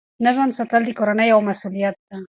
نظم 0.25 0.47
ساتل 0.57 0.81
د 0.85 0.89
کورنۍ 0.99 1.27
یوه 1.31 1.43
مسؤلیت 1.49 1.95
ده. 2.09 2.17